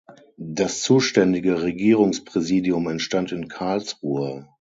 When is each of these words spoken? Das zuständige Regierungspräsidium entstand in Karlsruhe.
Das 0.37 0.81
zuständige 0.81 1.61
Regierungspräsidium 1.61 2.87
entstand 2.89 3.31
in 3.31 3.47
Karlsruhe. 3.49 4.47